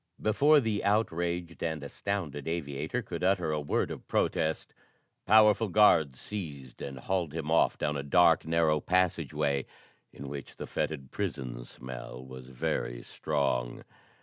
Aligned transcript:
Before 0.19 0.59
the 0.59 0.83
outraged 0.83 1.61
and 1.61 1.83
astounded 1.83 2.47
aviator 2.47 3.03
could 3.03 3.23
utter 3.23 3.51
a 3.51 3.59
word 3.61 3.91
of 3.91 4.07
protest, 4.07 4.73
powerful 5.27 5.67
guards 5.69 6.19
seized 6.19 6.81
and 6.81 6.97
hauled 6.97 7.35
him 7.35 7.51
off 7.51 7.77
down 7.77 7.95
a 7.95 8.01
dark, 8.01 8.43
narrow 8.43 8.79
passageway 8.79 9.67
in 10.11 10.27
which 10.27 10.55
the 10.55 10.65
fetid 10.65 11.11
prison 11.11 11.65
smell 11.65 12.25
was 12.25 12.47
very 12.47 13.03
strong. 13.03 13.83